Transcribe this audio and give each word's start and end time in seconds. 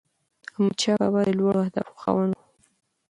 احمدشاه 0.51 0.97
بابا 1.01 1.21
د 1.25 1.29
لوړو 1.39 1.59
اهدافو 1.65 2.01
خاوند 2.01 2.31
و. 2.35 2.39